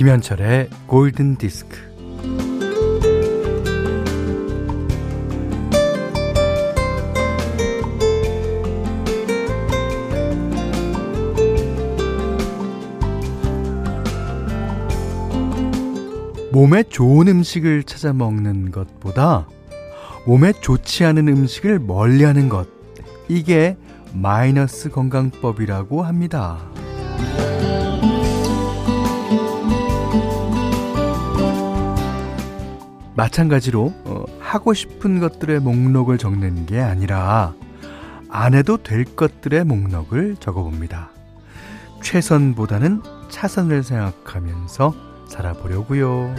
김현철의 0.00 0.70
골든 0.86 1.36
디스크. 1.36 1.76
몸에 16.50 16.82
좋은 16.84 17.28
음식을 17.28 17.82
찾아 17.82 18.14
먹는 18.14 18.70
것보다 18.70 19.46
몸에 20.26 20.54
좋지 20.54 21.04
않은 21.04 21.28
음식을 21.28 21.78
멀리 21.78 22.24
하는 22.24 22.48
것. 22.48 22.66
이게 23.28 23.76
마이너스 24.14 24.88
건강법이라고 24.88 26.02
합니다. 26.02 26.70
마찬가지로 33.20 33.92
어, 34.06 34.24
하고 34.38 34.72
싶은 34.72 35.20
것들의 35.20 35.60
목록을 35.60 36.16
적는 36.16 36.64
게 36.64 36.80
아니라 36.80 37.52
안 38.30 38.54
해도 38.54 38.78
될 38.78 39.04
것들의 39.04 39.64
목록을 39.64 40.36
적어봅니다. 40.40 41.10
최선보다는 42.02 43.02
차선을 43.28 43.82
생각하면서 43.82 44.94
살아보려고요. 45.28 46.34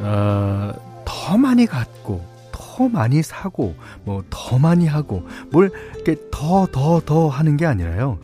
어, 0.00 0.72
더 1.04 1.36
많이 1.36 1.66
갖고 1.66 2.24
더 2.50 2.88
많이 2.88 3.22
사고 3.22 3.74
뭐 4.04 4.22
더 4.30 4.58
많이 4.58 4.86
하고 4.86 5.22
뭘 5.50 5.70
이렇게 5.96 6.16
더 6.30 6.66
더 6.66 7.00
더 7.04 7.28
하는 7.28 7.58
게 7.58 7.66
아니라요. 7.66 8.18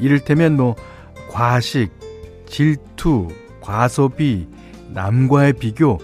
이를테면 0.00 0.56
뭐 0.56 0.76
과식, 1.30 1.90
질투, 2.46 3.28
과소비, 3.60 4.48
남과의 4.92 5.54
비교 5.54 5.98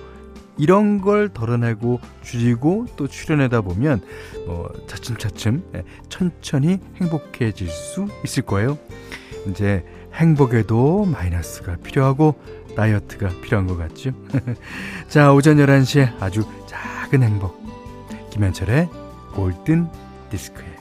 이런 0.58 1.00
걸 1.00 1.28
덜어내고 1.30 2.00
줄이고 2.22 2.86
또 2.96 3.08
출연하다 3.08 3.62
보면 3.62 4.02
뭐 4.46 4.70
차츰차츰 4.86 5.62
천천히 6.08 6.78
행복해질 7.00 7.68
수 7.68 8.08
있을 8.24 8.42
거예요. 8.42 8.76
이제 9.48 9.84
행복에도 10.12 11.06
마이너스가 11.06 11.76
필요하고 11.76 12.34
다이어트가 12.76 13.28
필요한 13.42 13.66
것 13.66 13.76
같죠. 13.76 14.12
자, 15.08 15.32
오전 15.32 15.56
11시에 15.56 16.20
아주 16.20 16.44
작은 16.66 17.22
행복. 17.22 17.58
김현철의 18.30 18.88
골든 19.34 19.88
디스크예 20.30 20.79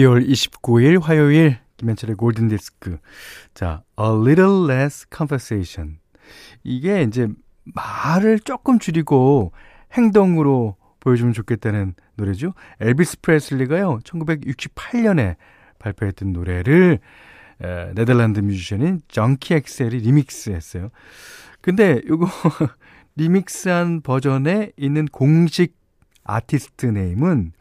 12월 0.00 0.26
29일 0.26 1.02
화요일 1.02 1.58
김현철의 1.76 2.16
골든 2.16 2.48
디스크. 2.48 2.98
자, 3.54 3.82
A 3.98 4.06
Little 4.06 4.70
Less 4.70 5.06
Conversation. 5.14 5.98
이게 6.62 7.02
이제 7.02 7.28
말을 7.64 8.38
조금 8.40 8.78
줄이고 8.78 9.52
행동으로 9.92 10.76
보여주면 11.00 11.32
좋겠다는 11.32 11.94
노래죠. 12.16 12.54
엘비스 12.80 13.20
프레슬리가요, 13.20 14.00
1968년에 14.04 15.36
발표했던 15.78 16.32
노래를 16.32 16.98
에, 17.62 17.92
네덜란드 17.94 18.40
뮤지션인 18.40 19.00
Junkie 19.08 19.54
XL이 19.54 19.98
remix 19.98 20.50
했어요. 20.50 20.90
근데 21.60 22.00
이거 22.04 22.26
remix한 23.16 24.02
버전에 24.02 24.72
있는 24.76 25.06
공식 25.06 25.76
아티스트 26.24 26.86
name은 26.86 27.52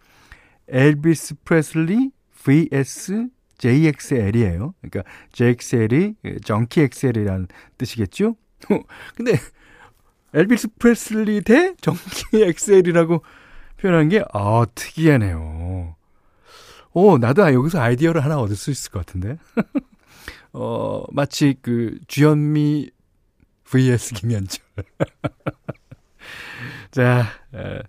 엘비스 0.68 1.36
프레슬리 1.44 2.12
vs 2.44 3.28
JXL이에요. 3.58 4.74
그러니까 4.82 5.04
JXL이 5.34 6.16
Junkie 6.44 6.82
XL이라는 6.82 7.48
뜻이겠죠? 7.78 8.36
근데 9.16 9.34
엘비스 10.34 10.70
프레슬리 10.80 11.42
대 11.42 11.76
Junkie 11.82 12.44
XL이라고 12.44 13.24
표현한 13.78 14.10
게, 14.10 14.24
아, 14.34 14.66
특이하네요. 14.76 15.96
오, 16.94 17.18
나도 17.18 17.54
여기서 17.54 17.80
아이디어를 17.80 18.24
하나 18.24 18.40
얻을 18.40 18.56
수 18.56 18.72
있을 18.72 18.92
것 18.92 19.06
같은데. 19.06 19.38
어, 20.54 21.04
마치 21.12 21.56
그 21.62 21.98
주현미 22.08 22.90
vs 23.64 24.14
김현철. 24.16 24.64
자, 26.92 27.28
에, 27.54 27.82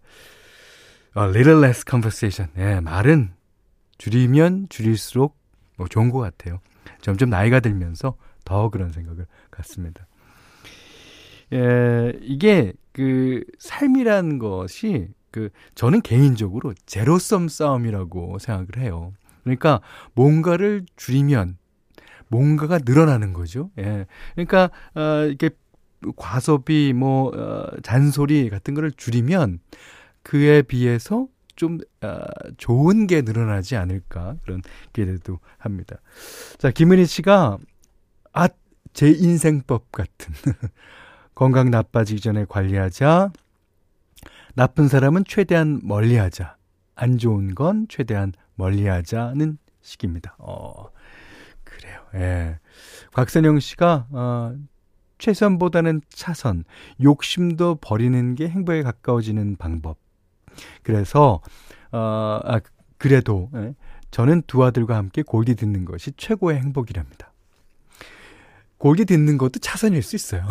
A 1.17 1.25
little 1.25 1.59
less 1.59 1.85
conversation. 1.89 2.53
예, 2.57 2.81
말은 2.81 3.33
줄이면 4.01 4.69
줄일수록 4.71 5.37
뭐 5.77 5.87
좋은 5.87 6.11
것 6.11 6.19
같아요. 6.19 6.61
점점 7.03 7.29
나이가 7.29 7.61
들면서 7.61 8.17
더 8.47 8.71
그런 8.71 8.93
생각을 8.93 9.27
갖습니다. 9.51 10.07
예, 11.53 12.13
이게 12.23 12.73
그 12.93 13.45
삶이란 13.59 14.39
것이 14.39 15.09
그 15.31 15.51
저는 15.75 16.01
개인적으로 16.01 16.73
제로섬 16.87 17.49
싸움이라고 17.49 18.39
생각을 18.39 18.79
해요. 18.79 19.13
그러니까 19.45 19.83
뭔가를 20.15 20.87
줄이면 20.97 21.59
뭔가가 22.29 22.79
늘어나는 22.83 23.35
거죠. 23.35 23.71
예. 23.79 24.07
그러니까 24.35 24.71
어 24.95 25.27
이렇게 25.27 25.51
과소비 26.17 26.95
뭐 26.95 27.33
어, 27.37 27.67
잔소리 27.83 28.49
같은 28.49 28.73
거를 28.73 28.93
줄이면 28.93 29.59
그에 30.23 30.63
비해서 30.63 31.29
좀 31.61 31.79
어, 32.01 32.21
좋은 32.57 33.07
게 33.07 33.21
늘어나지 33.21 33.77
않을까 33.77 34.37
그런 34.45 34.63
기대도 34.95 35.41
합니다. 35.59 35.97
자 36.57 36.71
김은희 36.71 37.05
씨가 37.05 37.59
아제 38.33 39.11
인생법 39.11 39.93
같은 39.93 40.33
건강 41.35 41.71
나빠지기 41.71 42.23
전에 42.23 42.47
관리하자. 42.49 43.33
나쁜 44.55 44.89
사람은 44.89 45.25
최대한 45.29 45.83
멀리하자. 45.83 46.57
안 46.95 47.19
좋은 47.19 47.55
건 47.55 47.85
최대한 47.91 48.33
멀리하자는 48.55 49.59
식입니다. 49.83 50.37
어 50.39 50.89
그래요. 51.65 52.01
예. 52.15 52.59
곽선영 53.13 53.61
씨가 53.61 54.07
어, 54.13 54.57
최선보다는 55.19 56.01
차선, 56.09 56.65
욕심도 57.03 57.75
버리는 57.83 58.35
게 58.35 58.49
행복에 58.49 58.83
가까워지는 58.83 59.57
방법. 59.57 59.99
그래서 60.83 61.41
어, 61.93 62.41
아, 62.45 62.61
그래도 62.99 63.51
예, 63.55 63.75
저는 64.11 64.43
두 64.47 64.65
아들과 64.65 64.97
함께 64.97 65.23
골디 65.23 65.55
듣는 65.57 65.85
것이 65.85 66.13
최고의 66.17 66.59
행복이랍니다. 66.59 67.33
골디 68.79 69.05
듣는 69.05 69.39
것도 69.39 69.61
차선일 69.61 70.03
수 70.03 70.17
있어요. 70.17 70.47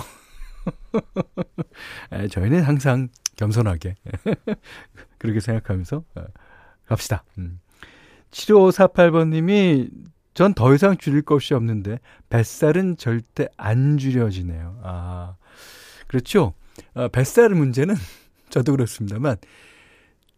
예, 2.14 2.28
저희는 2.28 2.64
항상 2.64 3.10
겸손하게 3.36 3.96
그렇게 5.18 5.40
생각하면서 5.40 6.04
어, 6.16 6.24
갑시다. 6.86 7.24
음. 7.38 7.60
7548번님이 8.32 9.90
전 10.40 10.54
더 10.54 10.74
이상 10.74 10.96
줄일 10.96 11.22
것이 11.24 11.54
없는데 11.54 12.00
뱃살은 12.30 12.96
절대 12.96 13.50
안 13.58 13.98
줄여지네요. 13.98 14.80
아 14.84 15.36
그렇죠. 16.08 16.54
어, 16.94 17.10
뱃살 17.10 17.50
문제는 17.50 17.94
저도 18.50 18.72
그렇습니다만 18.72 19.36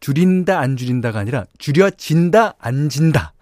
줄인다 0.01 0.59
안 0.59 0.75
줄인다가 0.75 1.19
아니라 1.19 1.45
줄여진다 1.57 2.55
안 2.59 2.89
진다. 2.89 3.33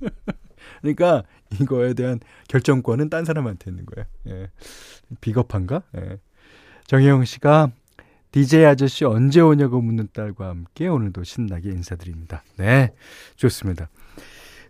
그러니까 0.82 1.22
이거에 1.60 1.94
대한 1.94 2.18
결정권은 2.48 3.08
딴 3.08 3.24
사람한테 3.24 3.70
있는 3.70 3.86
거예요. 3.86 4.06
예. 4.28 4.50
비겁한가? 5.20 5.82
예. 5.96 6.18
정혜영 6.86 7.24
씨가 7.24 7.70
DJ 8.32 8.64
아저씨 8.64 9.04
언제 9.04 9.40
오냐고 9.40 9.80
묻는 9.80 10.08
딸과 10.12 10.48
함께 10.48 10.88
오늘도 10.88 11.22
신나게 11.22 11.68
인사드립니다. 11.68 12.42
네, 12.56 12.92
좋습니다. 13.36 13.90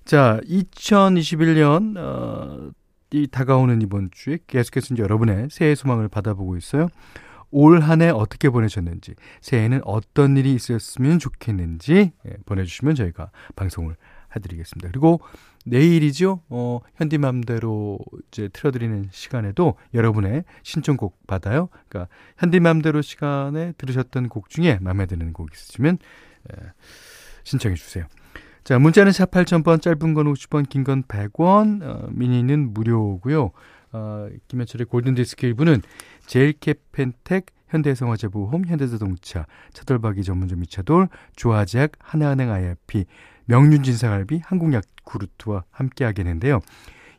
자, 0.05 0.41
2021년 0.45 1.97
어, 1.97 2.73
이 3.13 3.29
다가오는 3.29 3.81
이번 3.83 4.11
주에 4.11 4.39
계속해서 4.49 4.95
이제 4.95 5.03
여러분의 5.03 5.49
새해 5.51 5.77
소망을 5.77 6.09
받아보고 6.09 6.57
있어요. 6.57 6.89
올 7.53 7.81
한 7.81 8.01
해 8.03 8.09
어떻게 8.11 8.51
보내셨는지, 8.51 9.15
새해에는 9.41 9.83
어떤 9.85 10.37
일이 10.37 10.55
있었으면 10.55 11.19
좋겠는지 11.19 12.13
예, 12.27 12.31
보내주시면 12.47 12.95
저희가 12.97 13.31
방송을 13.55 13.95
해드리겠습니다. 14.35 14.89
그리고 14.89 15.21
내일이죠. 15.65 16.41
어, 16.49 16.81
현디맘대로 16.97 17.99
이제 18.29 18.49
틀어드리는 18.53 19.09
시간에도 19.13 19.75
여러분의 19.95 20.45
신청곡 20.65 21.27
받아요. 21.27 21.69
그러니까 21.89 22.13
현디맘대로 22.39 23.01
시간에 23.03 23.73
들으셨던 23.79 24.29
곡 24.29 24.49
중에 24.49 24.79
마음에 24.81 25.07
드는 25.07 25.33
곡 25.33 25.53
있으시면 25.53 25.99
에, 26.51 26.57
신청해 27.45 27.77
주세요. 27.77 28.07
자, 28.65 28.79
문자는 28.79 29.13
샵 29.13 29.31
8000번, 29.31 29.83
짧은 29.83 30.15
건 30.15 30.33
50원, 30.33 30.69
긴 30.69 30.85
건 30.85 31.03
100원, 31.05 31.83
어, 31.83 32.09
미니는 32.11 32.73
무료고요. 32.73 33.51
어, 33.93 34.29
김현철의 34.49 34.87
골든디스크 34.87 35.47
일부는 35.47 35.83
제일캐펜텍, 36.27 37.47
현대해성화재보험, 37.69 38.67
현대자동차, 38.67 39.47
차돌박이 39.73 40.25
전문점 40.25 40.63
이차돌, 40.63 41.09
조화제약, 41.37 41.93
하나은행 41.99 42.51
IRP, 42.51 43.07
명륜진사갈비, 43.47 44.43
한국약구르트와 44.45 45.65
함께하게 45.71 46.23
되는데요. 46.23 46.61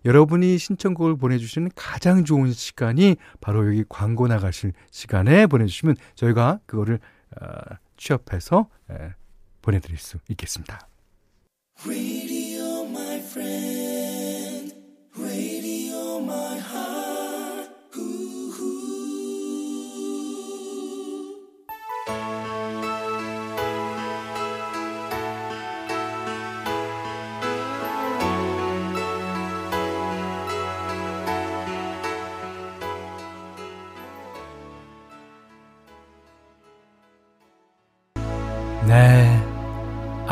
여러분이 0.06 0.58
신청곡을 0.58 1.16
보내주시는 1.18 1.72
가장 1.76 2.26
좋은 2.26 2.52
시간이 2.52 3.16
바로 3.40 3.68
여기 3.68 3.86
광고 3.88 4.28
나가실 4.28 4.74
시간에 4.92 5.48
보내주시면 5.48 5.96
저희가 6.16 6.60
그거를 6.66 7.00
어, 7.42 7.46
취업해서 7.98 8.68
에, 8.92 9.14
보내드릴 9.62 9.98
수 9.98 10.18
있겠습니다. 10.30 10.88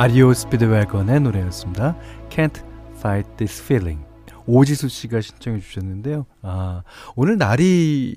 아리오 0.01 0.33
스피드웨건의 0.33 1.19
노래였습니다. 1.19 1.95
Can't 2.29 2.59
Fight 2.95 3.37
This 3.37 3.61
Feeling. 3.61 4.03
오지수 4.47 4.89
씨가 4.89 5.21
신청해 5.21 5.59
주셨는데요. 5.59 6.25
아, 6.41 6.81
오늘 7.15 7.37
날이 7.37 8.09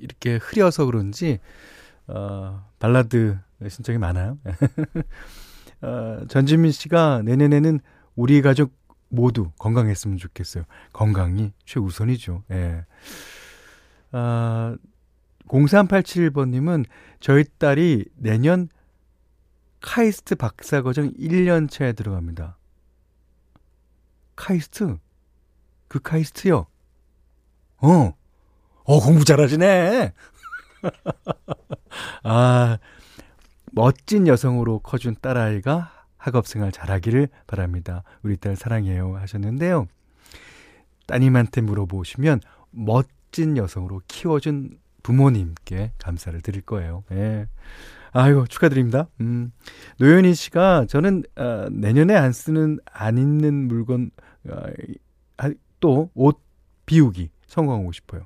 이렇게 0.00 0.36
흐려서 0.36 0.86
그런지, 0.86 1.38
어, 2.06 2.64
발라드 2.78 3.36
신청이 3.68 3.98
많아요. 3.98 4.38
어, 5.82 6.22
전지민 6.28 6.72
씨가 6.72 7.20
내년에는 7.26 7.80
우리 8.16 8.40
가족 8.40 8.72
모두 9.10 9.50
건강했으면 9.58 10.16
좋겠어요. 10.16 10.64
건강이 10.94 11.52
최우선이죠. 11.66 12.44
예. 12.52 12.86
아, 14.12 14.76
0387번님은 15.46 16.86
저희 17.20 17.44
딸이 17.58 18.06
내년 18.16 18.70
카이스트 19.80 20.34
박사과정 20.34 21.12
1년차에 21.12 21.96
들어갑니다. 21.96 22.56
카이스트? 24.36 24.98
그 25.88 26.00
카이스트요? 26.00 26.66
어, 27.78 28.12
어, 28.84 29.00
공부 29.00 29.24
잘하시네! 29.24 30.12
아, 32.22 32.78
멋진 33.72 34.26
여성으로 34.26 34.80
커준 34.80 35.16
딸아이가 35.20 35.92
학업생활 36.16 36.72
잘하기를 36.72 37.28
바랍니다. 37.46 38.02
우리 38.22 38.36
딸 38.36 38.56
사랑해요. 38.56 39.16
하셨는데요. 39.16 39.86
따님한테 41.06 41.60
물어보시면 41.62 42.40
멋진 42.70 43.56
여성으로 43.56 44.02
키워준 44.08 44.78
부모님께 45.02 45.92
감사를 45.98 46.40
드릴 46.42 46.62
거예요. 46.62 47.04
예. 47.12 47.46
아유, 48.12 48.44
축하드립니다. 48.48 49.08
음. 49.20 49.52
노현희 49.98 50.34
씨가 50.34 50.86
저는 50.86 51.24
어, 51.36 51.66
내년에 51.70 52.14
안 52.14 52.32
쓰는 52.32 52.78
안 52.92 53.18
입는 53.18 53.68
물건 53.68 54.10
어, 54.48 54.62
또옷 55.80 56.40
비우기 56.86 57.30
성공하고 57.46 57.92
싶어요. 57.92 58.22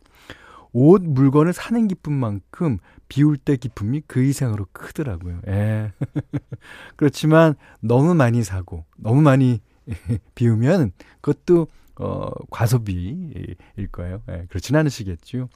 옷 0.73 1.03
물건을 1.03 1.53
사는 1.53 1.87
기쁨만큼 1.87 2.79
비울 3.09 3.37
때 3.37 3.57
기쁨이 3.57 4.03
그 4.07 4.23
이상으로 4.23 4.67
크더라고요. 4.73 5.41
예. 5.49 5.93
그렇지만 6.97 7.55
너무 7.81 8.15
많이 8.15 8.43
사고 8.43 8.87
너무 8.97 9.21
많이 9.21 9.61
비우면 10.35 10.93
그것도 11.21 11.67
어 11.97 12.31
과소비일 12.51 13.57
거예요. 13.93 14.23
예. 14.31 14.47
그렇진 14.49 14.77
않으시겠죠. 14.77 15.49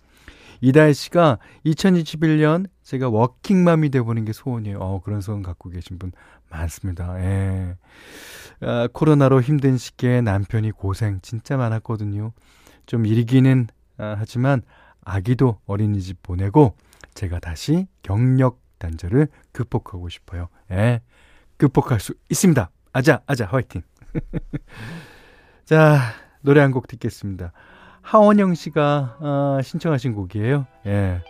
이다혜 0.61 0.93
씨가 0.93 1.39
2021년 1.67 2.67
제가 2.83 3.09
워킹맘이 3.09 3.91
되어보는 3.91 4.25
게 4.25 4.33
소원이에요. 4.33 4.79
어, 4.79 5.01
그런 5.01 5.21
소원 5.21 5.43
갖고 5.43 5.71
계신 5.71 5.99
분 5.99 6.13
많습니다. 6.51 7.21
예. 7.21 7.77
아, 8.61 8.89
코로나로 8.93 9.43
힘든 9.43 9.77
시기에 9.77 10.21
남편이 10.21 10.73
고생 10.73 11.21
진짜 11.21 11.57
많았거든요. 11.57 12.33
좀 12.87 13.07
일기는 13.07 13.67
아, 13.99 14.17
하지만 14.19 14.63
아기도 15.05 15.61
어린이집 15.67 16.23
보내고 16.23 16.77
제가 17.15 17.39
다시 17.39 17.87
경력 18.03 18.61
단절을 18.79 19.29
극복하고 19.53 20.09
싶어요. 20.09 20.49
예. 20.71 21.01
극복할 21.57 22.01
수 22.01 22.15
있습니다. 22.31 22.71
아자, 22.93 23.23
아자, 23.27 23.47
화이팅. 23.47 23.83
자, 25.65 25.99
노래 26.47 26.61
한 26.61 26.71
곡 26.71 26.87
듣겠습니다. 26.87 27.53
하원영 28.03 28.55
씨가 28.55 29.17
어, 29.21 29.59
신청하신 29.63 30.15
곡이에요. 30.15 30.67
예. 30.87 31.21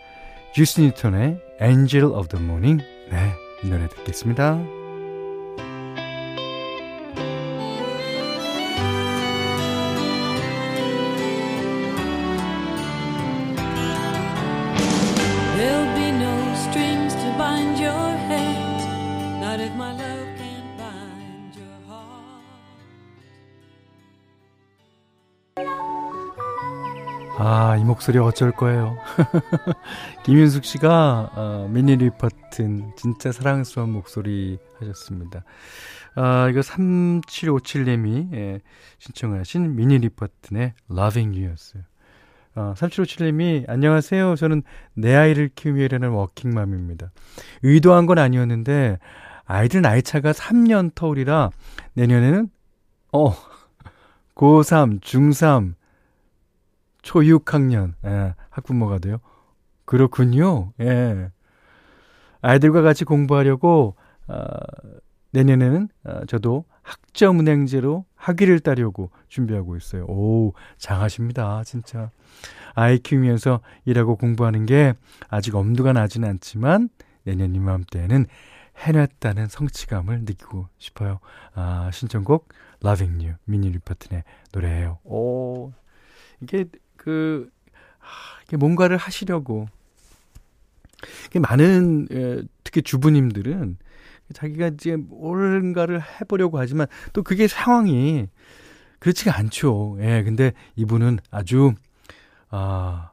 주스 0.53 0.79
뉴턴의 0.79 1.41
Angel 1.61 2.05
of 2.13 2.27
the 2.27 2.43
Morning. 2.43 2.83
네, 3.09 3.33
이 3.63 3.67
노래 3.69 3.87
듣겠습니다. 3.89 4.76
목소리 28.07 28.19
어쩔 28.19 28.51
거예요. 28.53 28.97
김윤숙 30.23 30.63
씨가, 30.63 31.31
어, 31.35 31.67
미니 31.69 31.97
리퍼튼, 31.97 32.93
진짜 32.95 33.33
사랑스러운 33.33 33.91
목소리 33.91 34.59
하셨습니다. 34.79 35.43
아, 36.15 36.47
이거 36.49 36.61
3757님이, 36.61 38.33
예, 38.33 38.61
신청하신 38.99 39.75
미니 39.75 39.97
리퍼튼의 39.97 40.73
Loving 40.89 41.37
You 41.37 41.51
였어요. 41.51 41.83
어, 42.55 42.73
3757님이, 42.77 43.65
안녕하세요. 43.67 44.37
저는 44.37 44.63
내 44.93 45.13
아이를 45.13 45.49
키우며 45.53 45.83
일하는 45.83 46.09
워킹맘입니다. 46.11 47.11
의도한 47.63 48.05
건 48.05 48.19
아니었는데, 48.19 48.99
아이들 49.43 49.81
나이 49.81 50.01
차가 50.01 50.31
3년 50.31 50.95
터울이라 50.95 51.49
내년에는, 51.95 52.49
어, 53.11 53.31
고3, 54.33 55.01
중3, 55.01 55.73
초 57.01 57.19
6학년, 57.19 57.93
예, 58.05 58.35
학부모가 58.49 58.99
돼요. 58.99 59.17
그렇군요. 59.85 60.73
예. 60.81 61.31
아이들과 62.41 62.81
같이 62.81 63.05
공부하려고, 63.05 63.95
어, 64.27 64.45
내년에는 65.31 65.89
어, 66.05 66.25
저도 66.27 66.65
학점 66.81 67.39
은행제로 67.39 68.05
학위를 68.15 68.59
따려고 68.59 69.11
준비하고 69.27 69.75
있어요. 69.75 70.05
오, 70.05 70.53
장하십니다. 70.77 71.63
진짜. 71.63 72.11
아이 72.75 72.99
키우면서 72.99 73.61
일하고 73.85 74.15
공부하는 74.15 74.65
게 74.65 74.93
아직 75.29 75.55
엄두가 75.55 75.93
나진 75.93 76.23
않지만 76.23 76.89
내년 77.23 77.55
이맘때에는 77.55 78.25
해냈다는 78.77 79.47
성취감을 79.47 80.21
느끼고 80.21 80.67
싶어요. 80.77 81.19
아, 81.53 81.89
신청곡 81.91 82.47
Loving 82.83 83.25
You 83.25 83.37
미니 83.45 83.69
리퍼튼의 83.71 84.23
노래예요. 84.53 84.99
오, 85.03 85.73
이게 86.41 86.65
그, 87.07 87.49
뭔가를 88.57 88.97
하시려고. 88.97 89.69
많은, 91.39 92.09
특히 92.65 92.81
주부님들은 92.81 93.77
자기가 94.33 94.67
이제 94.67 94.97
뭔가를 94.97 96.01
해보려고 96.01 96.59
하지만 96.59 96.87
또 97.13 97.23
그게 97.23 97.47
상황이 97.47 98.27
그렇지가 98.99 99.37
않죠. 99.37 99.97
예, 100.01 100.21
근데 100.23 100.51
이분은 100.75 101.19
아주, 101.31 101.75
아, 102.49 103.11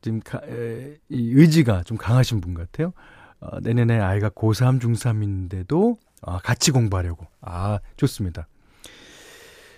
지금 0.00 0.18
가, 0.18 0.40
에, 0.48 0.96
이 1.08 1.30
의지가 1.32 1.84
좀 1.84 1.96
강하신 1.96 2.40
분 2.40 2.54
같아요. 2.54 2.92
어, 3.38 3.60
내년에 3.60 4.00
아이가 4.00 4.30
고3, 4.30 4.80
중3인데도 4.80 5.98
아, 6.22 6.38
같이 6.38 6.72
공부하려고. 6.72 7.26
아, 7.40 7.78
좋습니다. 7.96 8.48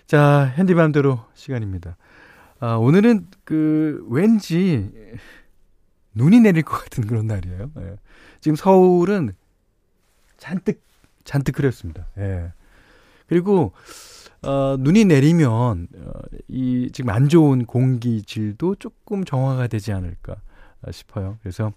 자, 0.06 0.54
핸디맘대로 0.56 1.20
시간입니다. 1.34 1.98
아, 2.60 2.74
오늘은 2.74 3.28
그 3.44 4.04
왠지 4.08 4.90
눈이 6.14 6.40
내릴 6.40 6.62
것 6.62 6.78
같은 6.78 7.06
그런 7.06 7.26
날이에요. 7.26 7.70
예. 7.78 7.96
지금 8.40 8.56
서울은 8.56 9.32
잔뜩 10.36 10.82
잔뜩 11.24 11.58
흐렸습니다. 11.58 12.06
예. 12.18 12.52
그리고 13.28 13.72
어, 14.42 14.76
눈이 14.78 15.04
내리면 15.04 15.88
어, 15.96 16.10
이 16.48 16.90
지금 16.92 17.10
안 17.10 17.28
좋은 17.28 17.64
공기 17.66 18.22
질도 18.22 18.76
조금 18.76 19.24
정화가 19.24 19.66
되지 19.68 19.92
않을까 19.92 20.36
싶어요. 20.90 21.38
그래서 21.42 21.72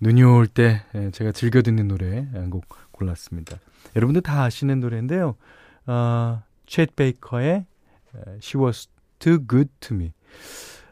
눈이 0.00 0.22
올때 0.24 0.82
예, 0.94 1.10
제가 1.10 1.32
즐겨 1.32 1.62
듣는 1.62 1.86
노래 1.88 2.26
한 2.32 2.50
곡 2.50 2.64
골랐습니다. 2.92 3.56
여러분들 3.96 4.22
다 4.22 4.42
아시는 4.44 4.80
노래인데요. 4.80 5.36
어, 5.86 6.42
챗 6.66 6.94
베이커의 6.96 7.66
She 8.42 8.62
Was 8.62 8.88
Too 9.22 9.46
Good 9.46 9.70
to 9.80 9.94
Me. 9.96 10.12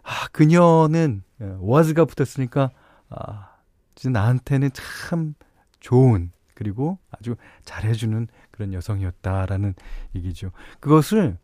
아, 0.04 0.28
그녀는 0.30 1.22
was가 1.40 2.04
붙었으니까 2.04 2.70
아, 3.08 3.56
나한테는 4.04 4.70
참 4.72 5.34
좋은 5.80 6.30
그리고 6.54 6.98
아주 7.10 7.34
잘해주는 7.64 8.28
그런 8.52 8.72
여성이었다라는 8.72 9.74
얘기죠. 10.14 10.52
그것을 10.78 11.38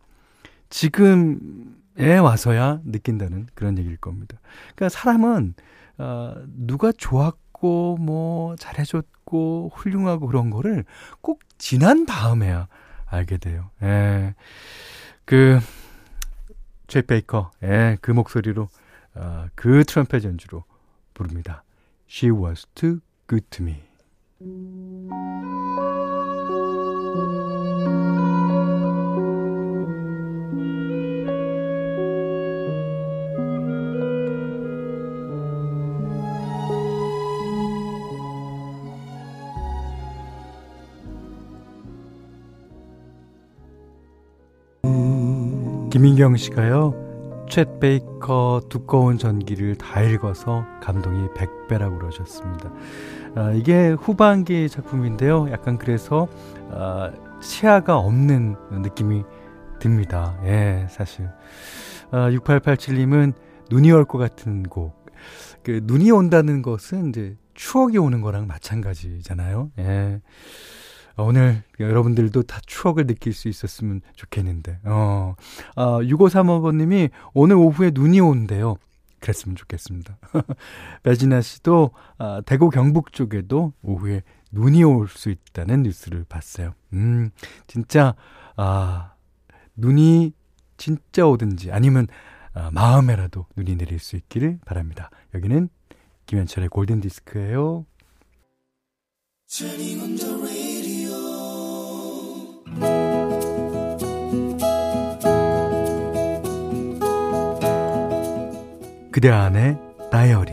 지금에 0.70 2.18
와서야 2.22 2.80
느낀다는 2.84 3.46
그런 3.54 3.78
얘기일 3.78 3.96
겁니다. 3.96 4.38
그러니까 4.74 4.88
사람은 4.90 5.54
어, 5.98 6.34
누가 6.46 6.92
좋았고 6.92 7.96
뭐 7.98 8.54
잘해줬고 8.56 9.72
훌륭하고 9.74 10.26
그런 10.26 10.50
거를 10.50 10.84
꼭 11.20 11.40
지난 11.58 12.06
다음에야 12.06 12.68
알게 13.06 13.38
돼요. 13.38 13.70
예. 13.82 14.34
그, 15.24 15.58
제 16.86 17.02
베이커, 17.02 17.50
예, 17.62 17.96
그 18.00 18.10
목소리로, 18.10 18.68
어, 19.14 19.46
그 19.54 19.84
트럼펫 19.84 20.24
연주로 20.24 20.64
부릅니다. 21.14 21.64
She 22.08 22.30
was 22.30 22.66
too 22.74 23.00
good 23.28 23.46
to 23.50 23.64
me. 23.64 23.85
김인경 46.16 46.36
씨가요, 46.38 47.44
챗 47.46 47.78
베이커 47.78 48.62
두꺼운 48.70 49.18
전기를 49.18 49.76
다 49.76 50.00
읽어서 50.00 50.64
감동이 50.80 51.28
100배라고 51.34 51.98
그러셨습니다. 51.98 52.72
아, 53.34 53.52
이게 53.52 53.90
후반기 53.90 54.66
작품인데요. 54.70 55.48
약간 55.50 55.76
그래서, 55.76 56.26
아, 56.70 57.12
시야가 57.42 57.98
없는 57.98 58.56
느낌이 58.70 59.24
듭니다. 59.78 60.40
예, 60.46 60.86
사실. 60.88 61.28
아, 62.10 62.30
6887님은 62.30 63.34
눈이 63.70 63.92
올 63.92 64.06
것 64.06 64.16
같은 64.16 64.62
곡. 64.62 65.04
그, 65.62 65.80
눈이 65.84 66.10
온다는 66.12 66.62
것은 66.62 67.10
이제 67.10 67.36
추억이 67.52 67.98
오는 67.98 68.22
거랑 68.22 68.46
마찬가지잖아요. 68.46 69.70
예. 69.80 70.22
오늘 71.18 71.62
여러분들도 71.80 72.42
다 72.42 72.60
추억을 72.66 73.06
느낄 73.06 73.32
수 73.32 73.48
있었으면 73.48 74.00
좋겠는데. 74.14 74.80
어, 74.84 75.34
아, 75.74 75.98
6535번님이 76.02 77.10
오늘 77.34 77.56
오후에 77.56 77.90
눈이 77.94 78.20
온대요. 78.20 78.76
그랬으면 79.20 79.56
좋겠습니다. 79.56 80.18
배진아 81.02 81.40
씨도 81.40 81.90
아, 82.18 82.42
대구 82.44 82.68
경북 82.70 83.12
쪽에도 83.12 83.72
오후에 83.82 84.22
눈이 84.52 84.84
올 84.84 85.08
수 85.08 85.30
있다는 85.30 85.82
뉴스를 85.82 86.24
봤어요. 86.28 86.74
음, 86.92 87.30
진짜 87.66 88.14
아, 88.56 89.14
눈이 89.76 90.32
진짜 90.76 91.26
오든지 91.26 91.72
아니면 91.72 92.06
아, 92.52 92.70
마음에라도 92.72 93.46
눈이 93.56 93.76
내릴 93.76 93.98
수 93.98 94.16
있기를 94.16 94.58
바랍니다. 94.64 95.10
여기는 95.34 95.68
김현철의 96.26 96.68
골든 96.68 97.00
디스크예요. 97.00 97.86
그대 109.16 109.30
안의 109.30 109.78
다이어리 110.10 110.52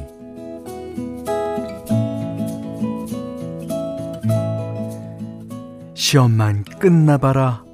시험만 5.95 6.63
끝나봐라 6.79 7.65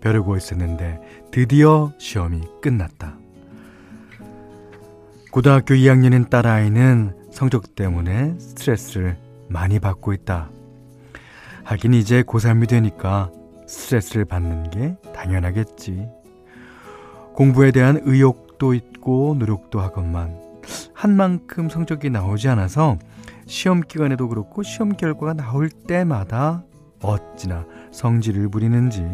벼르고 0.00 0.36
있었는데 0.36 0.98
드디어 1.30 1.92
시험이 1.98 2.40
끝났다. 2.60 3.16
고등학교 5.30 5.74
2학년인 5.74 6.28
딸아이는 6.28 7.28
성적 7.30 7.76
때문에 7.76 8.36
스트레스를 8.40 9.16
많이 9.46 9.78
받고 9.78 10.12
있다. 10.14 10.50
하긴 11.62 11.94
이제 11.94 12.24
고3이 12.24 12.68
되니까 12.68 13.30
스트레스를 13.68 14.24
받는 14.24 14.70
게 14.70 14.96
당연하겠지. 15.12 16.08
공부에 17.34 17.70
대한 17.70 18.00
의욕 18.02 18.47
도 18.58 18.74
있고 18.74 19.36
노력도 19.38 19.80
하건만 19.80 20.36
한 20.92 21.16
만큼 21.16 21.68
성적이 21.68 22.10
나오지 22.10 22.48
않아서 22.48 22.98
시험 23.46 23.80
기간에도 23.80 24.28
그렇고 24.28 24.62
시험 24.62 24.96
결과가 24.96 25.34
나올 25.34 25.70
때마다 25.70 26.64
어찌나 27.02 27.64
성질을 27.92 28.48
부리는지. 28.48 29.06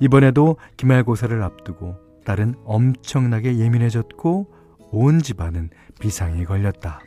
이번에도 0.00 0.56
기말고사를 0.76 1.40
앞두고 1.42 1.96
딸은 2.24 2.56
엄청나게 2.64 3.58
예민해졌고 3.58 4.52
온 4.90 5.20
집안은 5.20 5.70
비상이 6.00 6.44
걸렸다. 6.44 7.00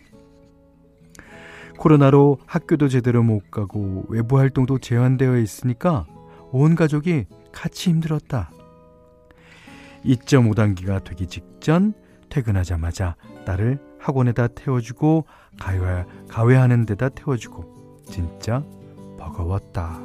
코로나로 1.78 2.38
학교도 2.46 2.88
제대로 2.88 3.22
못 3.22 3.52
가고 3.52 4.06
외부 4.08 4.38
활동도 4.40 4.80
제한되어 4.80 5.38
있으니까 5.40 6.06
온 6.52 6.76
가족이 6.76 7.26
같이 7.52 7.90
힘들었다. 7.90 8.50
2.5단계가 10.06 11.04
되기 11.04 11.28
직전 11.28 11.94
퇴근하자마자 12.30 13.16
딸을 13.46 13.80
학원에다 14.00 14.48
태워주고 14.48 15.26
가외, 15.60 16.06
가외하는 16.28 16.86
데다 16.86 17.10
태워주고 17.10 18.04
진짜 18.08 18.64
버거웠다. 19.18 20.00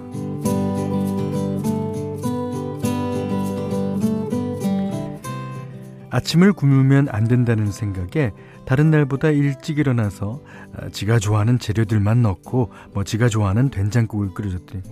아침을 6.10 6.52
굶으면 6.52 7.08
안 7.10 7.24
된다는 7.24 7.70
생각에 7.70 8.32
다른 8.66 8.90
날보다 8.90 9.30
일찍 9.30 9.78
일어나서 9.78 10.40
아, 10.76 10.88
지가 10.90 11.18
좋아하는 11.18 11.58
재료들만 11.58 12.22
넣고 12.22 12.70
뭐 12.92 13.04
지가 13.04 13.28
좋아하는 13.28 13.70
된장국을 13.70 14.34
끓여줬더니 14.34 14.82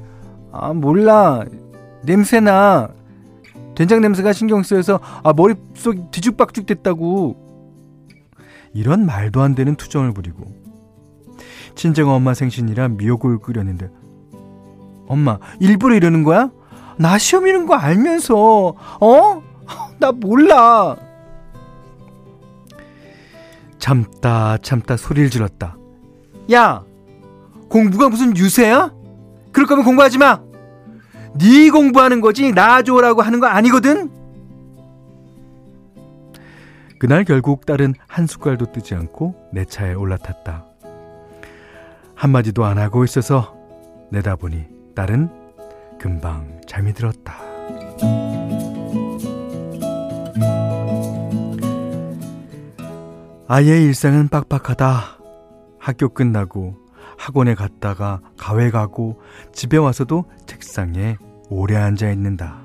아 0.52 0.72
몰라 0.72 1.44
냄새나 2.04 2.90
된장 3.78 4.00
냄새가 4.00 4.32
신경 4.32 4.64
쓰여서 4.64 4.98
아 5.22 5.32
머릿속 5.32 6.10
뒤죽박죽 6.10 6.66
됐다고 6.66 7.36
이런 8.74 9.06
말도 9.06 9.40
안 9.40 9.54
되는 9.54 9.76
투정을 9.76 10.12
부리고 10.12 10.52
친정 11.76 12.10
엄마 12.10 12.34
생신이라 12.34 12.88
미역국을 12.88 13.38
끓였는데 13.38 13.88
엄마 15.06 15.38
일부러 15.60 15.94
이러는 15.94 16.24
거야? 16.24 16.50
나 16.96 17.18
시험 17.18 17.46
이런 17.46 17.66
거 17.66 17.76
알면서 17.76 18.74
어? 19.00 19.42
나 20.00 20.10
몰라 20.10 20.96
참다 23.78 24.58
참다 24.58 24.96
소리를 24.96 25.30
질렀다. 25.30 25.76
야, 26.52 26.82
공부가 27.68 28.08
무슨 28.08 28.36
유세야? 28.36 28.92
그럴 29.52 29.68
거면 29.68 29.84
공부하지 29.84 30.18
마. 30.18 30.47
네 31.38 31.70
공부하는 31.70 32.20
거지 32.20 32.52
나 32.52 32.82
좋으라고 32.82 33.22
하는 33.22 33.40
거 33.40 33.46
아니거든. 33.46 34.10
그날 36.98 37.24
결국 37.24 37.64
딸은 37.64 37.94
한 38.08 38.26
숟갈도 38.26 38.72
뜨지 38.72 38.94
않고 38.94 39.50
내 39.52 39.64
차에 39.64 39.94
올라탔다. 39.94 40.64
한마디도 42.16 42.64
안 42.64 42.78
하고 42.78 43.04
있어서 43.04 43.56
내다보니 44.10 44.66
딸은 44.96 45.30
금방 46.00 46.60
잠이 46.66 46.92
들었다. 46.92 47.36
아이의 53.46 53.84
일상은 53.84 54.28
빡빡하다. 54.28 55.18
학교 55.78 56.08
끝나고 56.08 56.76
학원에 57.16 57.54
갔다가 57.54 58.20
가회 58.36 58.70
가고 58.70 59.20
집에 59.52 59.76
와서도 59.76 60.24
책상에 60.46 61.16
오래 61.48 61.76
앉아 61.76 62.10
있는다. 62.10 62.60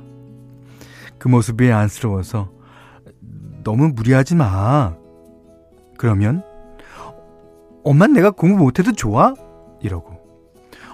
그 1.18 1.28
모습이 1.28 1.72
안쓰러워서 1.72 2.52
너무 3.64 3.90
무리하지 3.90 4.36
마. 4.36 4.96
그러면 5.98 6.44
엄마 7.84 8.08
내가 8.08 8.32
공부 8.32 8.64
못해도 8.64 8.94
좋아? 8.94 9.34
이러고 9.82 10.20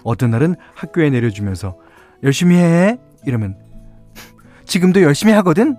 어떤 0.03 0.31
날은 0.31 0.55
학교에 0.75 1.09
내려주면서 1.09 1.77
열심히 2.23 2.57
해 2.57 2.99
이러면 3.25 3.57
지금도 4.65 5.01
열심히 5.01 5.33
하거든 5.33 5.77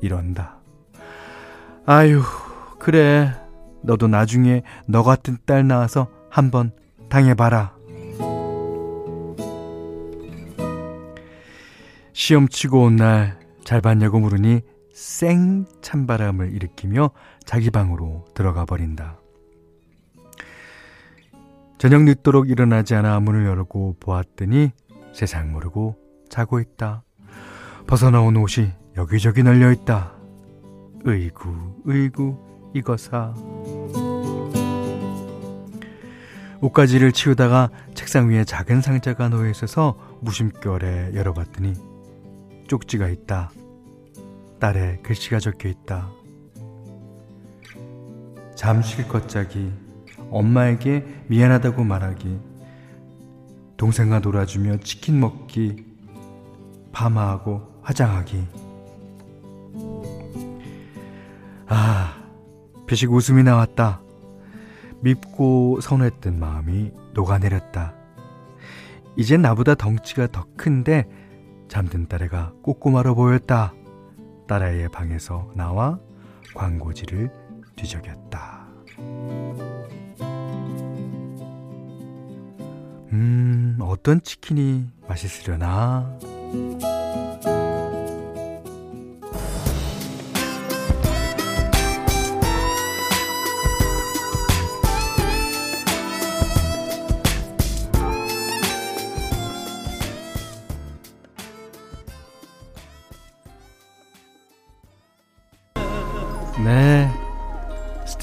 이런다. 0.00 0.58
아유 1.86 2.22
그래 2.78 3.32
너도 3.82 4.08
나중에 4.08 4.62
너 4.86 5.02
같은 5.02 5.38
딸 5.46 5.66
낳아서 5.66 6.08
한번 6.30 6.72
당해봐라. 7.08 7.73
시험 12.14 12.48
치고 12.48 12.82
온 12.82 12.96
날 12.96 13.44
잘 13.64 13.80
봤냐고 13.80 14.20
물으니 14.20 14.60
생 14.92 15.64
찬바람을 15.80 16.52
일으키며 16.52 17.10
자기 17.44 17.70
방으로 17.70 18.26
들어가 18.34 18.64
버린다. 18.64 19.18
저녁 21.78 22.02
늦도록 22.04 22.48
일어나지 22.48 22.94
않아 22.94 23.18
문을 23.20 23.46
열고 23.46 23.96
보았더니 24.00 24.70
세상 25.12 25.52
모르고 25.52 25.96
자고 26.28 26.60
있다. 26.60 27.02
벗어나온 27.86 28.36
옷이 28.36 28.70
여기저기 28.96 29.42
널려 29.42 29.72
있다. 29.72 30.14
으이구, 31.06 31.82
으이구, 31.88 32.72
이거사. 32.74 33.34
옷가지를 36.60 37.12
치우다가 37.12 37.68
책상 37.94 38.30
위에 38.30 38.44
작은 38.44 38.80
상자가 38.80 39.28
놓여 39.28 39.50
있어서 39.50 39.98
무심결에 40.20 41.14
열어봤더니 41.14 41.93
쪽지가 42.74 43.08
있다. 43.08 43.52
딸의 44.58 45.02
글씨가 45.04 45.38
적혀 45.38 45.68
있다. 45.68 46.10
잠실 48.56 49.06
걷자기, 49.06 49.72
엄마에게 50.30 51.04
미안하다고 51.28 51.84
말하기, 51.84 52.40
동생과 53.76 54.18
놀아주며 54.20 54.78
치킨 54.78 55.20
먹기, 55.20 55.84
파마하고 56.90 57.62
화장하기. 57.82 58.44
아, 61.68 62.16
배식 62.88 63.12
웃음이 63.12 63.44
나왔다. 63.44 64.00
밉고 65.00 65.80
선했던 65.80 66.40
마음이 66.40 66.90
녹아내렸다. 67.12 67.94
이젠 69.16 69.42
나보다 69.42 69.76
덩치가 69.76 70.26
더 70.26 70.44
큰데 70.56 71.06
잠든 71.68 72.08
딸애가 72.08 72.52
꼬꼬마로 72.62 73.14
보였다. 73.14 73.72
딸아이의 74.46 74.90
방에서 74.90 75.50
나와 75.54 75.98
광고지를 76.54 77.30
뒤적였다. 77.76 78.66
음, 83.12 83.78
어떤 83.80 84.22
치킨이 84.22 84.86
맛있으려나? 85.08 86.18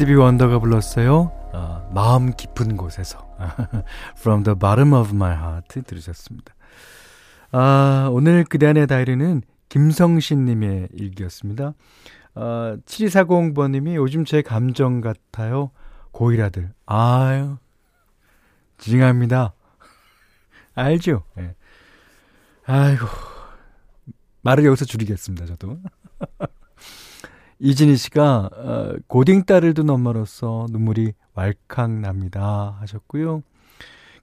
스티비 0.02 0.16
원더가 0.16 0.58
불렀어요. 0.58 1.32
어, 1.54 1.92
마음 1.94 2.34
깊은 2.34 2.76
곳에서. 2.76 3.20
From 4.18 4.44
the 4.44 4.58
bottom 4.58 4.94
of 4.94 5.14
my 5.14 5.32
heart 5.32 5.80
들으셨습니다. 5.84 6.56
아, 7.52 8.10
오늘 8.12 8.44
그대 8.44 8.66
안의 8.66 8.88
다이리는 8.88 9.44
김성신 9.70 10.46
님의 10.46 10.88
일기였습니다. 10.94 11.76
어, 12.34 12.78
7240번 12.84 13.74
님이 13.74 13.96
요즘 13.96 14.26
제 14.26 14.42
감정 14.42 15.02
같아요. 15.02 15.70
고일아들. 16.12 16.72
아유, 16.88 17.58
징합니다. 18.80 19.54
알죠? 20.74 21.26
네. 21.36 21.54
아이고, 22.66 23.06
말을 24.42 24.66
여기서 24.66 24.86
줄이겠습니다, 24.86 25.46
저도. 25.46 25.78
이진희 27.64 27.96
씨가 27.96 28.50
어, 28.54 28.94
고딩 29.06 29.44
딸을 29.46 29.76
둔 29.76 29.92
엄마로서 29.92 30.66
눈물이 30.72 31.14
왈칵 31.36 31.92
납니다 31.92 32.76
하셨고요. 32.80 33.44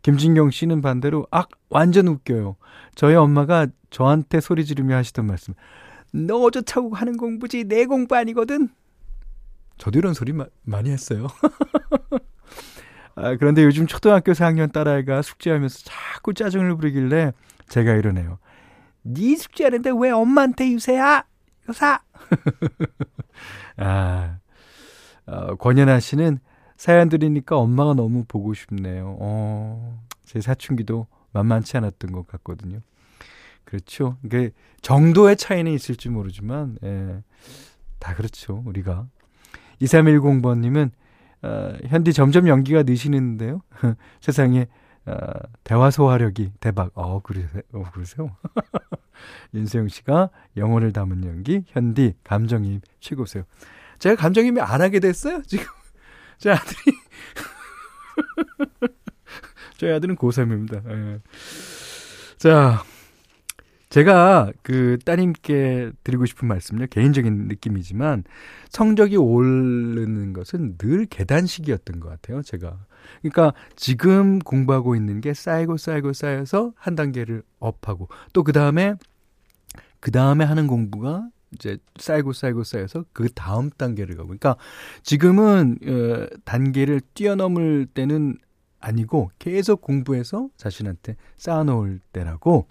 김진경 0.02 0.50
씨는 0.50 0.82
반대로 0.82 1.24
아 1.30 1.44
완전 1.70 2.08
웃겨요. 2.08 2.56
저희 2.96 3.14
엄마가 3.14 3.68
저한테 3.90 4.40
소리 4.40 4.64
지르며 4.64 4.96
하시던 4.96 5.24
말씀. 5.24 5.54
너 6.12 6.36
어쩌차고 6.38 6.96
하는 6.96 7.16
공부지 7.16 7.64
내 7.64 7.86
공부 7.86 8.16
아니거든. 8.16 8.70
저도 9.76 10.00
이런 10.00 10.14
소리 10.14 10.32
마, 10.32 10.46
많이 10.64 10.90
했어요. 10.90 11.28
아, 13.14 13.36
그런데 13.36 13.62
요즘 13.62 13.86
초등학교 13.86 14.32
4학년 14.32 14.72
딸아이가 14.72 15.22
숙제하면서 15.22 15.78
자꾸 15.84 16.34
짜증을 16.34 16.76
부리길래 16.76 17.32
제가 17.68 17.94
이러네요. 17.94 18.38
네 19.02 19.36
숙제하는데 19.36 19.92
왜 19.96 20.10
엄마한테 20.10 20.72
유세야? 20.72 21.24
사! 21.72 22.02
아, 23.76 24.38
어, 25.26 25.54
권연아 25.56 26.00
씨는 26.00 26.38
사연 26.76 27.08
들으니까 27.08 27.56
엄마가 27.56 27.94
너무 27.94 28.24
보고 28.26 28.54
싶네요. 28.54 29.16
어, 29.20 30.00
제 30.24 30.40
사춘기도 30.40 31.06
만만치 31.32 31.76
않았던 31.76 32.12
것 32.12 32.26
같거든요. 32.26 32.80
그렇죠. 33.64 34.16
이게 34.24 34.50
정도의 34.80 35.36
차이는 35.36 35.70
있을지 35.72 36.08
모르지만, 36.08 36.78
예, 36.84 37.22
다 37.98 38.14
그렇죠. 38.14 38.62
우리가. 38.64 39.06
2310번님은, 39.82 40.90
어, 41.42 41.76
현디 41.86 42.12
점점 42.12 42.48
연기가 42.48 42.82
느시는데요. 42.82 43.60
세상에, 44.20 44.68
어, 45.08 45.40
대화 45.64 45.90
소화력이 45.90 46.52
대박. 46.60 46.90
어, 46.94 47.20
그러세요? 47.22 47.62
어, 47.72 47.84
그러세요? 47.92 48.36
윤세영 49.54 49.88
씨가 49.88 50.28
영혼을 50.56 50.92
담은 50.92 51.24
연기, 51.24 51.64
현디, 51.68 52.14
감정이입 52.24 52.82
최고세요. 53.00 53.44
제가 53.98 54.16
감정이입 54.16 54.58
안 54.58 54.82
하게 54.82 55.00
됐어요, 55.00 55.42
지금. 55.42 55.64
제 56.38 56.50
아들이. 56.50 56.92
저희 59.78 59.92
아들은 59.92 60.16
고3입니다. 60.16 60.84
예. 60.90 61.20
자, 62.36 62.84
제가 63.88 64.52
그 64.62 64.98
따님께 65.04 65.92
드리고 66.04 66.26
싶은 66.26 66.46
말씀은요, 66.46 66.88
개인적인 66.90 67.48
느낌이지만, 67.48 68.24
성적이 68.68 69.16
오르는 69.16 70.34
것은 70.34 70.76
늘 70.76 71.06
계단식이었던 71.06 72.00
것 72.00 72.08
같아요, 72.10 72.42
제가. 72.42 72.78
그러니까 73.22 73.54
지금 73.76 74.38
공부하고 74.40 74.94
있는 74.94 75.20
게 75.22 75.32
쌓이고 75.32 75.78
쌓이고 75.78 76.12
쌓여서 76.12 76.72
한 76.76 76.94
단계를 76.96 77.42
업하고, 77.60 78.08
또 78.34 78.42
그 78.42 78.52
다음에 78.52 78.94
그 80.00 80.10
다음에 80.10 80.44
하는 80.44 80.66
공부가 80.66 81.28
이제 81.52 81.78
쌓이고 81.98 82.32
쌓이고 82.32 82.64
쌓여서 82.64 83.04
그 83.12 83.28
다음 83.30 83.70
단계를 83.70 84.16
가고. 84.16 84.28
그러니까 84.28 84.56
지금은 85.02 85.78
어, 85.86 86.26
단계를 86.44 87.00
뛰어넘을 87.14 87.86
때는 87.86 88.36
아니고 88.80 89.30
계속 89.38 89.80
공부해서 89.80 90.50
자신한테 90.56 91.16
쌓아놓을 91.36 92.00
때라고 92.12 92.68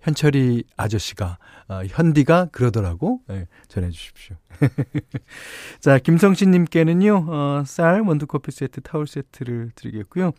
현철이 0.00 0.64
아저씨가 0.76 1.38
어, 1.68 1.82
현디가 1.86 2.48
그러더라고 2.52 3.20
네, 3.26 3.46
전해주십시오. 3.68 4.36
자 5.80 5.98
김성신님께는요 5.98 7.26
어, 7.26 7.62
쌀 7.66 8.02
원두커피 8.02 8.52
세트 8.52 8.82
타월 8.82 9.06
세트를 9.06 9.70
드리겠고요. 9.74 10.32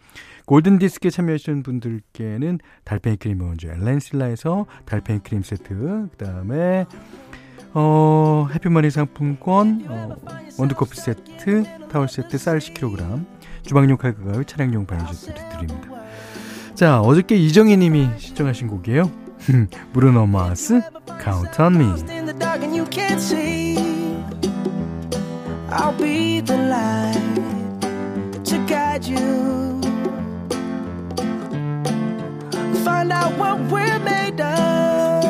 골든 0.46 0.78
디스크에 0.80 1.10
참여하시는 1.10 1.64
분들께는 1.64 2.60
달팽이 2.84 3.18
크림 3.18 3.42
원주 3.42 3.68
엘렌실라에서 3.68 4.68
달팽이 4.86 5.20
크림 5.20 5.42
세트 5.42 5.70
그 5.74 6.18
다음에 6.18 6.86
어, 7.74 8.48
해피머니 8.54 8.92
상품권 8.92 9.86
어, 9.88 10.16
원두커피 10.60 10.96
세트 10.96 11.88
타월 11.90 12.08
세트 12.08 12.38
쌀 12.38 12.60
10kg 12.60 13.26
주방용 13.64 13.98
칼과 13.98 14.32
가 14.32 14.44
차량용 14.44 14.86
바이오시스를 14.86 15.50
드립니다. 15.50 15.95
자, 16.76 17.00
어저께 17.00 17.38
이정희 17.38 17.78
님이 17.78 18.10
시청하신 18.18 18.68
곡이에요. 18.68 19.10
브루노 19.94 20.26
마스, 20.28 20.82
Count 21.24 21.62
on 21.62 21.76
me. 21.76 21.86
I'll 25.70 25.98
be 25.98 26.42
the 26.42 26.58
light 26.58 27.20
to 28.44 28.58
guide 28.68 29.06
you. 29.06 29.80
Find 32.84 33.12
out 33.12 33.34
what 33.38 33.60
we're 33.72 34.00
made 34.00 34.40
of 34.42 35.24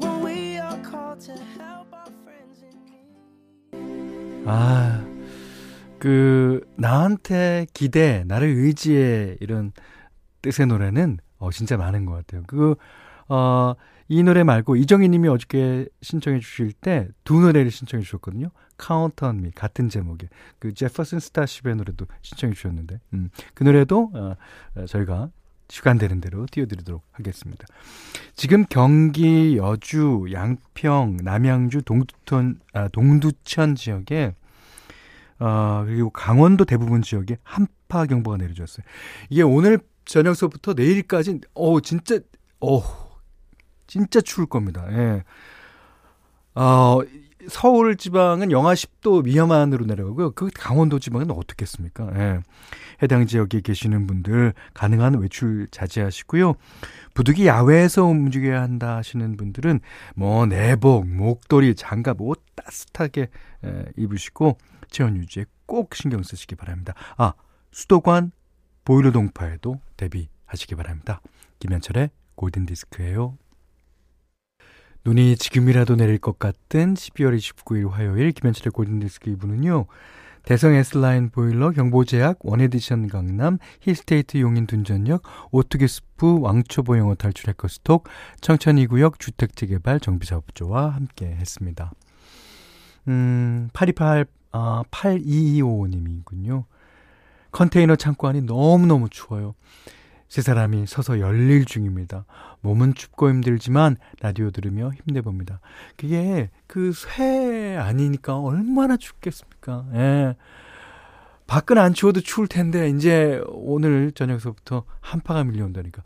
when 0.00 0.22
we 0.22 0.58
are 0.58 0.78
called 0.82 1.20
to 1.26 1.32
help 1.58 1.92
our 1.92 2.12
friends 2.24 2.62
in 2.62 2.76
need. 2.84 4.46
아, 4.46 5.02
그, 5.98 6.60
나한테 6.76 7.66
기대, 7.74 8.24
나를 8.26 8.48
의지해, 8.48 9.36
이런. 9.40 9.72
뜻의 10.42 10.66
노래는, 10.66 11.18
어, 11.38 11.50
진짜 11.50 11.76
많은 11.76 12.04
것 12.04 12.12
같아요. 12.12 12.42
그, 12.46 12.74
어, 13.28 13.74
이 14.08 14.22
노래 14.24 14.42
말고 14.42 14.74
이정희 14.74 15.08
님이 15.08 15.28
어저께 15.28 15.86
신청해 16.02 16.40
주실 16.40 16.72
때 16.72 17.08
두 17.22 17.38
노래를 17.38 17.70
신청해 17.70 18.02
주셨거든요. 18.02 18.50
Count 18.76 19.28
on 19.28 19.42
me, 19.42 19.50
같은 19.52 19.88
제목의. 19.88 20.28
그 20.58 20.74
제퍼슨 20.74 21.20
스타쉽의 21.20 21.76
노래도 21.76 22.06
신청해 22.22 22.54
주셨는데, 22.54 22.98
음, 23.14 23.30
그 23.54 23.62
노래도, 23.62 24.10
어, 24.14 24.34
어 24.74 24.86
저희가 24.86 25.30
시간 25.68 25.98
되는 25.98 26.20
대로 26.20 26.46
띄워드리도록 26.50 27.04
하겠습니다. 27.12 27.64
지금 28.34 28.64
경기, 28.68 29.56
여주, 29.56 30.26
양평, 30.32 31.18
남양주, 31.22 31.82
동두천, 31.82 32.58
아, 32.72 32.88
동두천 32.88 33.76
지역에 33.76 34.34
어, 35.38 35.84
그리고 35.86 36.10
강원도 36.10 36.64
대부분 36.64 37.02
지역에 37.02 37.38
한파 37.42 38.04
경보가 38.04 38.36
내려졌어요. 38.36 38.84
이게 39.30 39.42
오늘 39.42 39.78
저녁서부터 40.10 40.74
내일까지, 40.74 41.40
어, 41.54 41.80
진짜, 41.80 42.18
어, 42.60 42.82
진짜 43.86 44.20
추울 44.20 44.46
겁니다. 44.48 44.84
예. 44.90 45.22
어, 46.54 47.00
서울 47.48 47.96
지방은 47.96 48.50
영하 48.50 48.74
10도 48.74 49.24
미만으로 49.24 49.86
내려가고요. 49.86 50.32
그 50.32 50.50
강원도 50.52 50.98
지방은 50.98 51.30
어떻겠습니까? 51.30 52.10
예. 52.16 52.40
해당 53.02 53.26
지역에 53.26 53.60
계시는 53.60 54.08
분들 54.08 54.52
가능한 54.74 55.20
외출 55.20 55.68
자제하시고요. 55.70 56.54
부득이 57.14 57.46
야외에서 57.46 58.04
움직여야 58.04 58.60
한다 58.60 58.96
하시는 58.96 59.36
분들은 59.36 59.78
뭐 60.16 60.44
내복, 60.44 61.06
목도리, 61.06 61.76
장갑 61.76 62.20
옷 62.20 62.42
따뜻하게 62.56 63.28
에, 63.64 63.84
입으시고 63.96 64.58
체온 64.90 65.16
유지에 65.16 65.46
꼭 65.66 65.94
신경 65.94 66.22
쓰시기 66.24 66.56
바랍니다. 66.56 66.94
아, 67.16 67.32
수도관 67.70 68.32
보일러 68.90 69.12
동파에도 69.12 69.78
대비하시기 69.96 70.74
바랍니다. 70.74 71.20
김현철의 71.60 72.10
골든 72.34 72.66
디스크예요. 72.66 73.38
눈이 75.04 75.36
지금이라도 75.36 75.94
내릴 75.94 76.18
것 76.18 76.40
같은 76.40 76.94
12월 76.94 77.38
29일 77.38 77.88
화요일 77.88 78.32
김현철의 78.32 78.72
골든 78.72 78.98
디스크 78.98 79.32
2부는요. 79.36 79.86
대성 80.42 80.74
S라인 80.74 81.30
보일러 81.30 81.70
경보제약 81.70 82.40
원에디션 82.42 83.06
강남 83.06 83.58
힐스테이트 83.80 84.40
용인 84.40 84.66
둔전역 84.66 85.22
오뚜기 85.52 85.86
스프 85.86 86.40
왕초보 86.40 86.98
영어 86.98 87.14
탈출 87.14 87.50
해커스톡 87.50 88.08
청천이구역 88.40 89.20
주택재개발 89.20 90.00
정비사업조합과 90.00 90.88
함께 90.88 91.26
했습니다. 91.26 91.92
음, 93.06 93.68
828, 93.72 94.26
아, 94.50 94.82
8225님이군요. 94.90 96.64
컨테이너 97.52 97.96
창고 97.96 98.28
안이 98.28 98.42
너무너무 98.42 99.08
추워요. 99.08 99.54
세 100.28 100.42
사람이 100.42 100.86
서서 100.86 101.18
열일 101.18 101.64
중입니다. 101.64 102.24
몸은 102.60 102.94
춥고 102.94 103.28
힘들지만 103.30 103.96
라디오 104.20 104.50
들으며 104.50 104.92
힘내봅니다. 104.92 105.60
그게 105.96 106.50
그 106.68 106.92
쇠 106.92 107.76
아니니까 107.76 108.38
얼마나 108.38 108.96
춥겠습니까? 108.96 109.86
예. 109.94 110.36
밖은 111.48 111.78
안 111.78 111.94
추워도 111.94 112.20
추울 112.20 112.46
텐데 112.46 112.88
이제 112.90 113.42
오늘 113.48 114.12
저녁서부터 114.12 114.84
한파가 115.00 115.42
밀려온다니까 115.42 116.00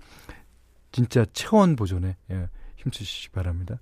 진짜 0.91 1.27
체온 1.35 1.77
보존에 1.77 2.17
예, 2.31 2.49
힘쓰시기 2.77 3.29
바랍니다. 3.29 3.79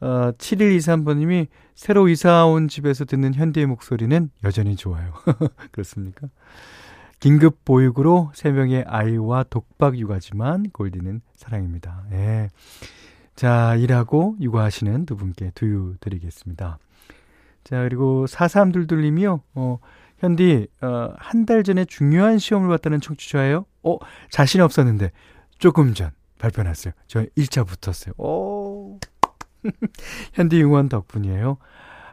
어, 0.00 0.32
7123번님이 0.38 1.48
새로 1.74 2.08
이사 2.08 2.46
온 2.46 2.68
집에서 2.68 3.04
듣는 3.04 3.34
현대의 3.34 3.66
목소리는 3.66 4.30
여전히 4.42 4.74
좋아요. 4.74 5.12
그렇습니까? 5.70 6.28
긴급 7.20 7.64
보육으로 7.64 8.30
3명의 8.34 8.84
아이와 8.86 9.44
독박 9.44 9.98
육아지만 9.98 10.70
골디는 10.70 11.22
사랑입니다. 11.34 12.04
예. 12.12 12.50
자, 13.34 13.74
일하고 13.76 14.36
육아하시는 14.40 15.06
두 15.06 15.16
분께 15.16 15.50
두유 15.54 15.94
드리겠습니다. 16.00 16.78
자, 17.64 17.82
그리고 17.82 18.26
4322님이요. 18.26 19.40
어, 19.54 19.78
현디, 20.18 20.68
어, 20.82 21.12
한 21.18 21.44
달 21.46 21.62
전에 21.62 21.84
중요한 21.84 22.38
시험을 22.38 22.68
봤다는 22.68 23.00
청취자예요? 23.00 23.66
어, 23.82 23.98
자신 24.30 24.60
없었는데, 24.60 25.10
조금 25.58 25.92
전 25.94 26.10
발표 26.38 26.62
났어요. 26.62 26.92
저 27.06 27.24
1차 27.36 27.66
붙었어요. 27.66 28.14
오. 28.18 28.98
현디 30.34 30.62
응원 30.62 30.88
덕분이에요. 30.88 31.58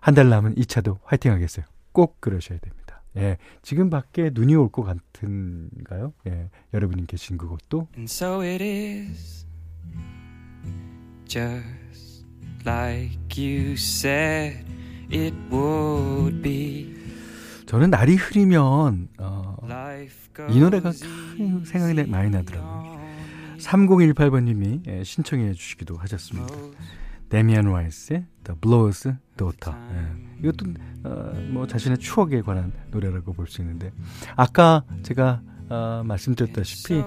한 0.01 0.15
달 0.15 0.29
남은 0.29 0.55
2차도 0.55 0.97
화이팅 1.03 1.31
하겠어요. 1.31 1.65
꼭 1.93 2.19
그러셔야 2.19 2.57
됩니다. 2.59 2.82
예, 3.17 3.37
지금 3.61 3.89
밖에 3.89 4.31
눈이 4.33 4.55
올 4.55 4.69
것 4.69 4.83
같은가요? 4.83 6.13
예, 6.27 6.49
여러분이 6.73 7.05
계신 7.07 7.37
그곳도. 7.37 7.87
And 7.95 8.11
so 8.11 8.41
it 8.41 8.63
is, 8.63 9.45
just 11.25 12.25
like 12.65 13.17
you 13.37 13.73
said 13.73 14.65
it 15.11 15.35
would 15.51 16.41
be. 16.41 16.93
저는 17.65 17.89
날이 17.89 18.15
흐리면 18.15 19.09
어, 19.19 19.57
이 20.49 20.59
노래가 20.59 20.91
생각이 20.91 22.03
많이 22.09 22.29
나더라고요. 22.29 22.93
3018번님이 23.57 24.87
예, 24.87 25.03
신청해 25.03 25.53
주시기도 25.53 25.97
하셨습니다. 25.97 26.53
데미안 27.33 27.65
라이스의 27.65 28.25
The 28.43 28.59
Blows 28.61 29.11
Daughter. 29.37 29.75
예. 29.91 30.39
이것도 30.43 30.65
어, 31.03 31.33
뭐 31.49 31.65
자신의 31.65 31.97
추억에 31.97 32.41
관한 32.41 32.71
노래라고 32.91 33.33
볼 33.33 33.47
수 33.47 33.61
있는데 33.61 33.91
아까 34.35 34.83
제가 35.01 35.41
어, 35.67 36.03
말씀드렸다시피 36.05 37.03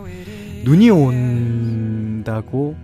눈이 0.65 0.91
온다고 0.91 2.77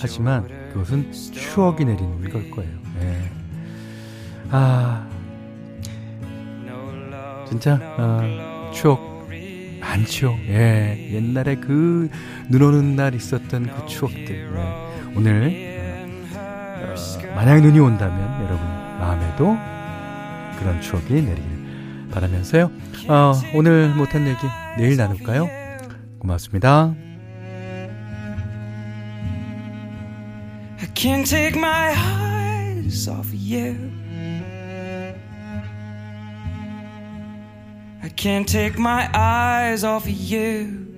하지만 0.00 0.46
그것은 0.72 1.10
추억이 1.10 1.84
내리는 1.84 2.30
걸 2.30 2.48
거예요. 2.52 2.78
예. 3.00 3.30
아 4.52 5.08
진짜 7.48 7.74
어, 7.98 8.70
추억 8.72 9.00
많죠. 9.80 10.36
예, 10.46 11.10
옛날에 11.12 11.56
그 11.56 12.08
눈 12.48 12.62
오는 12.62 12.94
날 12.94 13.14
있었던 13.14 13.66
그 13.66 13.86
추억들. 13.86 14.30
예. 14.54 15.16
오늘 15.16 15.69
만약 17.34 17.60
눈이 17.60 17.78
온다면 17.78 18.44
여러분 18.44 18.66
마음에도 18.98 19.56
그런 20.58 20.80
추억이 20.80 21.22
내리길 21.22 21.60
바라면서요. 22.10 22.70
어, 23.08 23.32
오늘 23.54 23.94
못한 23.94 24.26
얘기 24.26 24.38
내일 24.76 24.96
나눌까요? 24.96 25.48
고맙습니다. 26.18 26.94
I 30.80 30.86
can't 30.94 31.26
take 31.26 31.56
my 31.56 31.92
eyes 31.94 33.08
off 33.08 33.32
you. 33.32 33.90
I 38.02 38.08
can't 38.16 38.46
take 38.46 38.78
my 38.78 39.08
eyes 39.14 39.84
off 39.84 40.06
you. 40.06 40.89